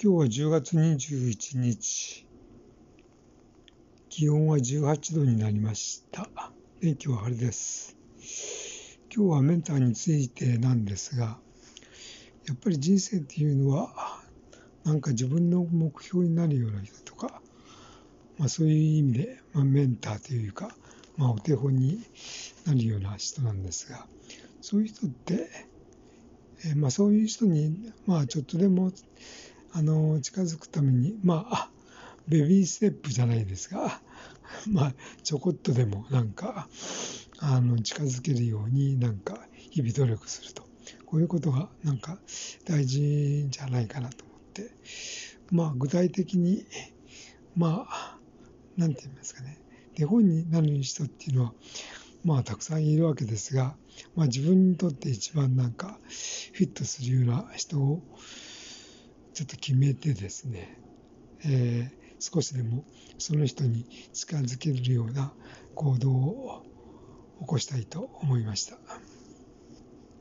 [0.00, 2.24] 今日は10月21日。
[4.08, 6.28] 気温は18度になりました。
[6.80, 7.96] 天気は晴れです。
[9.12, 11.40] 今日はメンターについてなんですが、
[12.46, 14.22] やっぱり人生っていうのは、
[14.84, 17.42] なんか自分の目標になるような人とか、
[18.38, 20.76] まあ、そういう意味で、まあ、メンターというか、
[21.16, 21.98] まあ、お手本に
[22.64, 24.06] なるような人なんですが、
[24.60, 25.50] そういう人って、
[26.66, 28.92] えー、まあ、そういう人に、まあ、ちょっとでも
[29.72, 31.70] あの近づくためにまあ
[32.26, 34.00] ベビーステップじゃないですが
[34.68, 36.68] まあちょこっとでもなんか
[37.38, 40.66] あの近づけるようになんか日々努力すると。
[41.04, 42.18] こういうことがなんか
[42.66, 44.70] 大事じゃないかなと思って。
[45.50, 46.66] まあ具体的に
[47.56, 48.18] まあ
[48.76, 49.58] なんて言いますかね。
[49.94, 51.54] 手本になる人っていうのは
[52.24, 53.74] まあたくさんいるわけですが、
[54.14, 55.98] まあ、自分にとって一番なんか
[56.52, 58.02] フィットするような人を
[59.38, 60.76] ちょっと決めてですね、
[61.44, 62.82] えー、少しでも
[63.18, 65.32] その人に近づけるような
[65.76, 66.64] 行動を
[67.38, 68.78] 起こしたいと思いました。